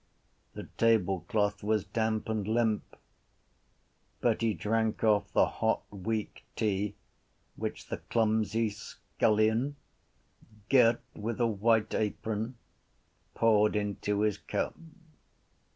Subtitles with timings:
[0.55, 2.95] The tablecloth was damp and limp.
[4.19, 6.95] But he drank off the hot weak tea
[7.55, 9.75] which the clumsy scullion,
[10.71, 12.57] girt with a white apron,
[13.35, 14.73] poured into his cup.